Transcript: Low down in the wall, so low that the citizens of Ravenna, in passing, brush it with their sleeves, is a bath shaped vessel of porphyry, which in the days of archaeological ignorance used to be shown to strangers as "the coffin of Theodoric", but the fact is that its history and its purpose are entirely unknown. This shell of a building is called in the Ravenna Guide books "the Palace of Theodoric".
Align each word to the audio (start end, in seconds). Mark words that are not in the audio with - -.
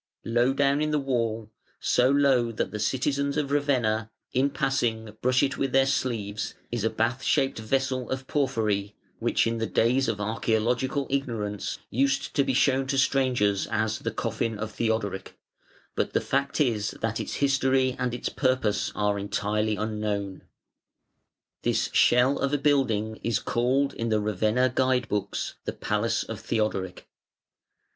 Low 0.25 0.51
down 0.51 0.81
in 0.81 0.89
the 0.89 0.97
wall, 0.97 1.51
so 1.79 2.09
low 2.09 2.51
that 2.53 2.71
the 2.71 2.79
citizens 2.79 3.37
of 3.37 3.51
Ravenna, 3.51 4.09
in 4.33 4.49
passing, 4.49 5.15
brush 5.21 5.43
it 5.43 5.59
with 5.59 5.73
their 5.73 5.85
sleeves, 5.85 6.55
is 6.71 6.83
a 6.83 6.89
bath 6.89 7.21
shaped 7.21 7.59
vessel 7.59 8.09
of 8.09 8.25
porphyry, 8.25 8.95
which 9.19 9.45
in 9.45 9.59
the 9.59 9.67
days 9.67 10.07
of 10.07 10.19
archaeological 10.19 11.05
ignorance 11.11 11.77
used 11.91 12.33
to 12.33 12.43
be 12.43 12.55
shown 12.55 12.87
to 12.87 12.97
strangers 12.97 13.67
as 13.67 13.99
"the 13.99 14.09
coffin 14.09 14.57
of 14.57 14.71
Theodoric", 14.71 15.37
but 15.93 16.13
the 16.13 16.19
fact 16.21 16.59
is 16.59 16.95
that 17.01 17.19
its 17.19 17.35
history 17.35 17.95
and 17.99 18.11
its 18.11 18.27
purpose 18.29 18.91
are 18.95 19.19
entirely 19.19 19.75
unknown. 19.75 20.41
This 21.61 21.91
shell 21.93 22.39
of 22.39 22.51
a 22.51 22.57
building 22.57 23.19
is 23.21 23.37
called 23.37 23.93
in 23.93 24.09
the 24.09 24.19
Ravenna 24.19 24.71
Guide 24.73 25.07
books 25.07 25.57
"the 25.65 25.73
Palace 25.73 26.23
of 26.23 26.39
Theodoric". 26.39 27.07